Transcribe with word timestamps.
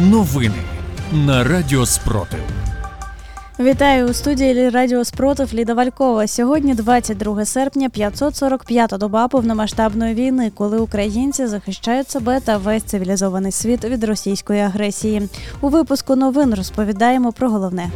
Новини 0.00 0.54
на 1.12 1.44
Радіо 1.44 1.86
Спротив. 1.86 2.40
Вітаю 3.60 4.06
у 4.06 4.12
студії 4.12 4.68
Радіо 4.68 5.04
Спротив 5.04 5.54
Ліда 5.54 5.74
Валькова. 5.74 6.26
Сьогодні 6.26 6.74
22 6.74 7.44
серпня, 7.44 7.88
545-та 7.88 8.98
доба 8.98 9.28
повномасштабної 9.28 10.14
війни, 10.14 10.52
коли 10.54 10.78
українці 10.78 11.46
захищають 11.46 12.10
себе 12.10 12.40
та 12.40 12.56
весь 12.56 12.82
цивілізований 12.82 13.52
світ 13.52 13.84
від 13.84 14.04
російської 14.04 14.60
агресії. 14.60 15.28
У 15.60 15.68
випуску 15.68 16.16
новин 16.16 16.54
розповідаємо 16.54 17.32
про 17.32 17.50
головне. 17.50 17.90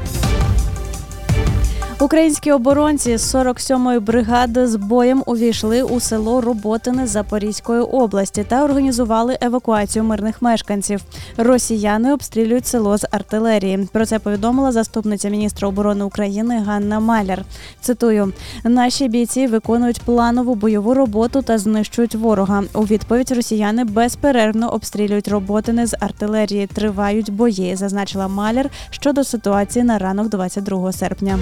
Українські 2.02 2.52
оборонці 2.52 3.16
з 3.16 3.34
47-ї 3.34 4.00
бригади 4.00 4.66
з 4.66 4.76
боєм 4.76 5.22
увійшли 5.26 5.82
у 5.82 6.00
село 6.00 6.40
Роботине 6.40 7.06
Запорізької 7.06 7.80
області 7.80 8.44
та 8.48 8.64
організували 8.64 9.38
евакуацію 9.40 10.04
мирних 10.04 10.42
мешканців. 10.42 11.00
Росіяни 11.36 12.12
обстрілюють 12.12 12.66
село 12.66 12.98
з 12.98 13.06
артилерії. 13.10 13.88
Про 13.93 14.07
це 14.07 14.18
повідомила 14.18 14.72
заступниця 14.72 15.29
міністра 15.29 15.68
оборони 15.68 16.04
України 16.04 16.62
Ганна 16.66 17.00
Маляр. 17.00 17.44
Цитую: 17.80 18.32
наші 18.64 19.08
бійці 19.08 19.46
виконують 19.46 20.00
планову 20.00 20.54
бойову 20.54 20.94
роботу 20.94 21.43
та 21.43 21.58
знищують 21.58 22.14
ворога. 22.14 22.62
У 22.74 22.82
відповідь 22.82 23.32
росіяни 23.32 23.84
безперервно 23.84 24.68
обстрілюють 24.68 25.29
роботини 25.29 25.86
з 25.86 25.96
артилерії. 26.00 26.66
Тривають 26.66 27.32
бої, 27.32 27.76
зазначила 27.76 28.29
Маляр 28.29 28.71
щодо 28.90 29.24
ситуації 29.24 29.84
на 29.84 29.98
ранок 29.98 30.29
22 30.29 30.93
серпня. 30.93 31.38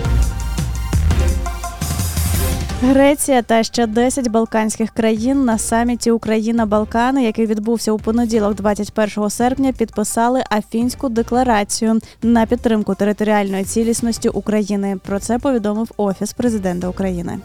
Греція 2.83 3.43
та 3.43 3.63
ще 3.63 3.87
10 3.87 4.29
балканських 4.29 4.91
країн 4.91 5.45
на 5.45 5.59
саміті 5.59 6.11
Україна 6.11 6.67
Балкани, 6.67 7.25
який 7.25 7.47
відбувся 7.47 7.93
у 7.93 7.99
понеділок, 7.99 8.55
21 8.55 9.31
серпня, 9.31 9.73
підписали 9.73 10.43
Афінську 10.51 11.09
декларацію 11.09 12.01
на 12.23 12.47
підтримку 12.47 12.95
територіальної 12.95 13.65
цілісності 13.65 14.29
України. 14.29 14.99
Про 15.07 15.19
це 15.19 15.39
повідомив 15.39 15.91
офіс 15.97 16.33
президента 16.33 16.89
України. 16.89 17.39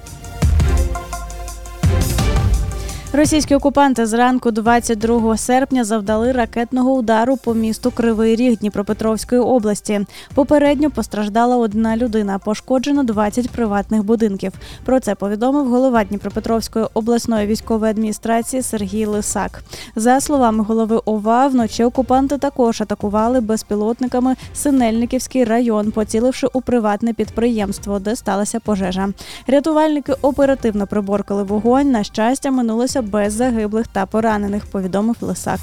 Російські 3.14 3.56
окупанти 3.56 4.06
зранку 4.06 4.52
22 4.52 5.38
серпня 5.38 5.84
завдали 5.84 6.32
ракетного 6.32 6.94
удару 6.94 7.38
по 7.38 7.54
місту 7.54 7.92
Кривий 7.92 8.36
Ріг 8.36 8.58
Дніпропетровської 8.58 9.42
області. 9.42 10.06
Попередньо 10.34 10.92
постраждала 10.92 11.58
одна 11.58 11.98
людина, 11.98 12.40
пошкоджено 12.40 13.04
20 13.04 13.50
приватних 13.50 14.04
будинків. 14.04 14.54
Про 14.86 15.00
це 15.00 15.16
повідомив 15.16 15.70
голова 15.70 16.04
Дніпропетровської 16.04 16.86
обласної 16.94 17.48
військової 17.48 17.92
адміністрації 17.92 18.62
Сергій 18.62 19.06
Лисак. 19.06 19.64
За 19.96 20.20
словами 20.20 20.64
голови 20.64 21.02
ОВА, 21.06 21.48
вночі 21.48 21.84
окупанти 21.84 22.38
також 22.38 22.82
атакували 22.82 23.42
безпілотниками 23.42 24.36
Синельниківський 24.54 25.44
район, 25.44 25.92
поціливши 25.92 26.48
у 26.54 26.62
приватне 26.62 27.14
підприємство, 27.14 28.00
де 28.00 28.16
сталася 28.16 28.60
пожежа. 28.60 29.10
Рятувальники 29.48 30.14
оперативно 30.22 30.88
приборкали 30.88 31.44
вогонь. 31.44 31.92
На 31.92 32.04
щастя, 32.04 32.52
минулося 32.52 33.02
без 33.06 33.34
загиблих 33.34 33.88
та 33.88 34.06
поранених. 34.06 34.66
Повідомив 34.66 35.16
Лисак. 35.22 35.60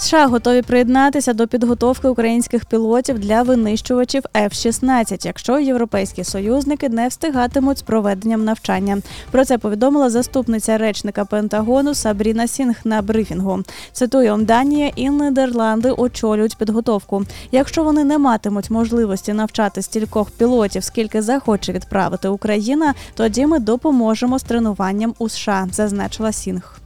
США 0.00 0.26
готові 0.26 0.62
приєднатися 0.62 1.32
до 1.32 1.48
підготовки 1.48 2.08
українських 2.08 2.64
пілотів 2.64 3.18
для 3.18 3.42
винищувачів 3.42 4.22
F-16, 4.34 5.26
якщо 5.26 5.58
європейські 5.58 6.24
союзники 6.24 6.88
не 6.88 7.08
встигатимуть 7.08 7.78
з 7.78 7.82
проведенням 7.82 8.44
навчання. 8.44 8.98
Про 9.30 9.44
це 9.44 9.58
повідомила 9.58 10.10
заступниця 10.10 10.78
речника 10.78 11.24
Пентагону 11.24 11.94
Сабріна 11.94 12.48
Сінг 12.48 12.76
на 12.84 13.02
брифінгу. 13.02 13.62
Цитую, 13.92 14.36
Данія 14.40 14.92
і 14.96 15.10
Нідерланди 15.10 15.90
очолюють 15.90 16.56
підготовку. 16.56 17.24
Якщо 17.52 17.84
вони 17.84 18.04
не 18.04 18.18
матимуть 18.18 18.70
можливості 18.70 19.32
навчати 19.32 19.82
стількох 19.82 20.30
пілотів, 20.30 20.84
скільки 20.84 21.22
захоче 21.22 21.72
відправити 21.72 22.28
Україна, 22.28 22.94
тоді 23.14 23.46
ми 23.46 23.58
допоможемо 23.58 24.38
з 24.38 24.42
тренуванням 24.42 25.14
у 25.18 25.28
США, 25.28 25.68
зазначила 25.72 26.32
Сінг. 26.32 26.78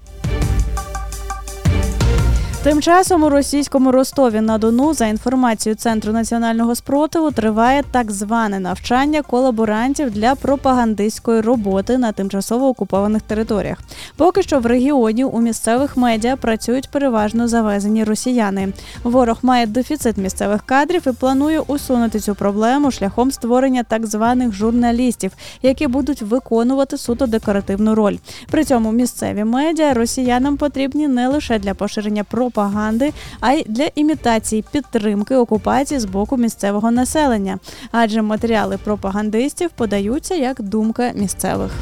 Тим 2.62 2.82
часом 2.82 3.22
у 3.24 3.28
російському 3.30 3.92
Ростові 3.92 4.40
на 4.40 4.58
Дону, 4.58 4.94
за 4.94 5.06
інформацією 5.06 5.76
Центру 5.76 6.12
національного 6.12 6.74
спротиву, 6.74 7.30
триває 7.30 7.82
так 7.90 8.10
зване 8.10 8.60
навчання 8.60 9.22
колаборантів 9.22 10.10
для 10.10 10.34
пропагандистської 10.34 11.40
роботи 11.40 11.98
на 11.98 12.12
тимчасово 12.12 12.68
окупованих 12.68 13.22
територіях. 13.22 13.78
Поки 14.16 14.42
що 14.42 14.60
в 14.60 14.66
регіоні 14.66 15.24
у 15.24 15.40
місцевих 15.40 15.96
медіа 15.96 16.36
працюють 16.36 16.90
переважно 16.90 17.48
завезені 17.48 18.04
росіяни. 18.04 18.72
Ворог 19.04 19.38
має 19.42 19.66
дефіцит 19.66 20.16
місцевих 20.16 20.62
кадрів 20.62 21.02
і 21.06 21.12
планує 21.12 21.60
усунути 21.60 22.20
цю 22.20 22.34
проблему 22.34 22.90
шляхом 22.90 23.32
створення 23.32 23.82
так 23.82 24.06
званих 24.06 24.52
журналістів, 24.52 25.32
які 25.62 25.86
будуть 25.86 26.22
виконувати 26.22 26.98
суто 26.98 27.26
декоративну 27.26 27.94
роль. 27.94 28.16
При 28.50 28.64
цьому 28.64 28.92
місцеві 28.92 29.44
медіа 29.44 29.94
росіянам 29.94 30.56
потрібні 30.56 31.08
не 31.08 31.28
лише 31.28 31.58
для 31.58 31.74
поширення 31.74 32.24
про 32.24 32.51
пропаганди, 32.52 33.12
а 33.40 33.52
й 33.52 33.64
для 33.68 33.88
імітації 33.94 34.64
підтримки 34.72 35.36
окупації 35.36 36.00
з 36.00 36.04
боку 36.04 36.36
місцевого 36.36 36.90
населення, 36.90 37.58
адже 37.92 38.22
матеріали 38.22 38.78
пропагандистів 38.84 39.70
подаються 39.70 40.34
як 40.34 40.62
думка 40.62 41.12
місцевих. 41.14 41.72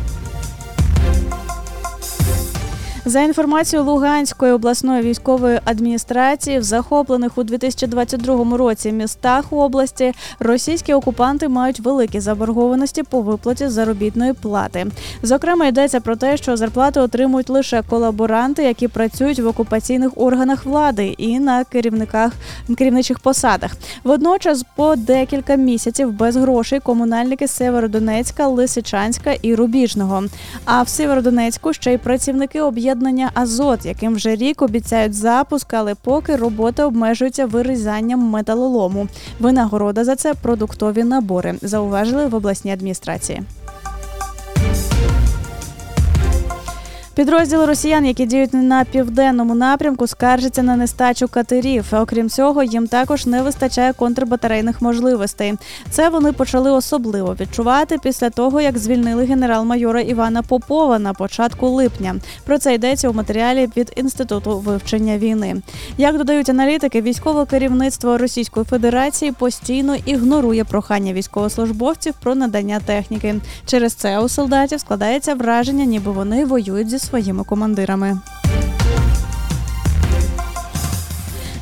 За 3.04 3.20
інформацією 3.20 3.88
Луганської 3.88 4.52
обласної 4.52 5.02
військової 5.02 5.60
адміністрації, 5.64 6.58
в 6.58 6.62
захоплених 6.62 7.38
у 7.38 7.42
2022 7.42 8.56
році 8.56 8.92
містах 8.92 9.52
області 9.52 10.12
російські 10.38 10.94
окупанти 10.94 11.48
мають 11.48 11.80
великі 11.80 12.20
заборгованості 12.20 13.02
по 13.02 13.20
виплаті 13.20 13.68
заробітної 13.68 14.32
плати. 14.32 14.86
Зокрема, 15.22 15.66
йдеться 15.66 16.00
про 16.00 16.16
те, 16.16 16.36
що 16.36 16.56
зарплати 16.56 17.00
отримують 17.00 17.50
лише 17.50 17.82
колаборанти, 17.82 18.62
які 18.62 18.88
працюють 18.88 19.38
в 19.38 19.46
окупаційних 19.46 20.10
органах 20.16 20.64
влади 20.64 21.06
і 21.06 21.40
на 21.40 21.64
керівниках 21.64 22.32
керівничих 22.78 23.18
посадах. 23.18 23.70
Водночас, 24.04 24.64
по 24.76 24.96
декілька 24.96 25.54
місяців 25.54 26.12
без 26.12 26.36
грошей 26.36 26.80
комунальники 26.80 27.48
Северодонецька, 27.48 28.46
Лисичанська 28.46 29.32
і 29.42 29.54
Рубіжного. 29.54 30.24
А 30.64 30.82
в 30.82 30.88
Северодонецьку 30.88 31.72
ще 31.72 31.92
й 31.92 31.98
працівники 31.98 32.60
об'єднаних 32.60 32.89
об'єднання 32.90 33.30
Азот, 33.34 33.86
яким 33.86 34.14
вже 34.14 34.36
рік 34.36 34.62
обіцяють 34.62 35.14
запуск, 35.14 35.74
але 35.74 35.94
поки 35.94 36.36
робота 36.36 36.86
обмежується 36.86 37.46
вирізанням 37.46 38.20
металолому. 38.20 39.08
Винагорода 39.40 40.04
за 40.04 40.16
це 40.16 40.34
продуктові 40.34 41.04
набори, 41.04 41.54
зауважили 41.62 42.26
в 42.26 42.34
обласній 42.34 42.72
адміністрації. 42.72 43.42
Підрозділи 47.20 47.66
росіян, 47.66 48.06
які 48.06 48.26
діють 48.26 48.54
на 48.54 48.84
південному 48.84 49.54
напрямку, 49.54 50.06
скаржаться 50.06 50.62
на 50.62 50.76
нестачу 50.76 51.28
катерів. 51.28 51.84
Окрім 51.92 52.28
цього, 52.28 52.62
їм 52.62 52.86
також 52.86 53.26
не 53.26 53.42
вистачає 53.42 53.92
контрбатарейних 53.92 54.82
можливостей. 54.82 55.54
Це 55.90 56.08
вони 56.08 56.32
почали 56.32 56.70
особливо 56.70 57.36
відчувати 57.40 57.98
після 58.02 58.30
того, 58.30 58.60
як 58.60 58.78
звільнили 58.78 59.24
генерал-майора 59.24 60.00
Івана 60.00 60.42
Попова 60.42 60.98
на 60.98 61.14
початку 61.14 61.68
липня. 61.68 62.16
Про 62.44 62.58
це 62.58 62.74
йдеться 62.74 63.08
у 63.08 63.12
матеріалі 63.12 63.68
від 63.76 63.92
інституту 63.96 64.58
вивчення 64.58 65.18
війни. 65.18 65.56
Як 65.98 66.18
додають 66.18 66.48
аналітики, 66.48 67.02
військове 67.02 67.46
керівництво 67.46 68.18
Російської 68.18 68.66
Федерації 68.66 69.32
постійно 69.32 69.96
ігнорує 70.06 70.64
прохання 70.64 71.12
військовослужбовців 71.12 72.14
про 72.22 72.34
надання 72.34 72.80
техніки. 72.86 73.34
Через 73.66 73.94
це 73.94 74.18
у 74.18 74.28
солдатів 74.28 74.80
складається 74.80 75.34
враження, 75.34 75.84
ніби 75.84 76.12
вони 76.12 76.44
воюють 76.44 76.90
зі 76.90 76.98
своїми 77.10 77.44
командирами. 77.44 78.18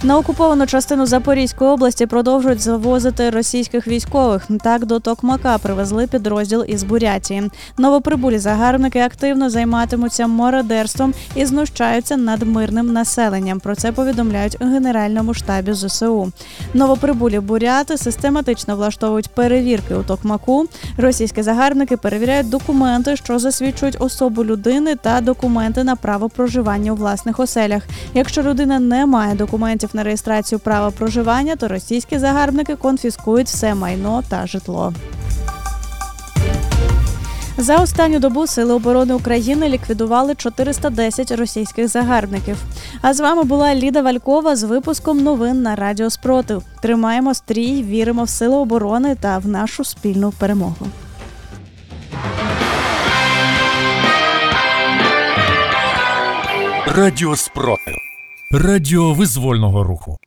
На 0.03 0.19
окуповану 0.19 0.67
частину 0.67 1.06
Запорізької 1.06 1.71
області 1.71 2.06
продовжують 2.06 2.61
завозити 2.61 3.31
російських 3.31 3.89
військових. 3.89 4.47
Так 4.62 4.87
до 4.87 5.00
Токмака 5.00 5.59
привезли 5.59 6.06
підрозділ 6.06 6.65
із 6.69 6.83
Бурятії. 6.83 7.50
Новоприбулі 7.79 8.39
загарбники 8.39 9.00
активно 9.00 9.50
займатимуться 9.50 10.27
мародерством 10.27 11.15
і 11.35 11.47
знущаються 11.47 12.17
над 12.17 12.43
мирним 12.43 12.93
населенням. 12.93 13.61
Про 13.61 13.75
це 13.75 13.93
повідомляють 13.93 14.56
у 14.61 14.65
Генеральному 14.65 15.35
штабі 15.35 15.73
ЗСУ. 15.73 16.33
Новоприбулі 16.75 17.41
буряти 17.41 17.97
систематично 17.97 18.77
влаштовують 18.77 19.29
перевірки 19.29 19.94
у 19.94 20.03
Токмаку. 20.03 20.67
Російські 20.97 21.43
загарбники 21.43 21.97
перевіряють 21.97 22.49
документи, 22.49 23.17
що 23.17 23.39
засвідчують 23.39 23.97
особу 24.01 24.44
людини 24.44 24.94
та 24.94 25.21
документи 25.21 25.85
на 25.85 25.97
право 25.97 26.29
проживання 26.29 26.93
у 26.93 26.94
власних 26.94 27.41
оселях. 27.41 27.83
Якщо 28.15 28.43
людина 28.43 28.79
не 28.79 29.06
має 29.06 29.35
документів 29.35 29.88
документів 29.88 29.96
на 29.96 30.02
реєстрацію 30.02 30.58
права 30.58 30.90
проживання, 30.90 31.56
то 31.56 31.69
російські 31.69 32.19
загарбники 32.19 32.76
конфіскують 32.76 33.49
все 33.49 33.75
майно 33.75 34.23
та 34.29 34.46
житло. 34.46 34.93
За 37.58 37.76
останню 37.76 38.19
добу 38.19 38.46
Сили 38.46 38.75
оборони 38.75 39.14
України 39.14 39.69
ліквідували 39.69 40.35
410 40.35 41.32
російських 41.32 41.88
загарбників. 41.88 42.56
А 43.02 43.14
з 43.14 43.20
вами 43.20 43.43
була 43.43 43.75
Ліда 43.75 44.02
Валькова 44.02 44.56
з 44.56 44.62
випуском 44.62 45.19
новин 45.19 45.62
на 45.62 45.76
Радіо 45.76 46.11
Спротив. 46.11 46.62
Тримаємо 46.82 47.34
стрій, 47.34 47.82
віримо 47.82 48.25
в 48.25 48.29
сили 48.29 48.56
оборони 48.56 49.17
та 49.20 49.38
в 49.38 49.49
нашу 49.49 49.84
спільну 49.84 50.32
перемогу. 50.38 50.87
Радіо 56.87 57.37
Спротив. 57.37 58.18
Радіо 58.53 59.12
визвольного 59.12 59.85
руху. 59.85 60.19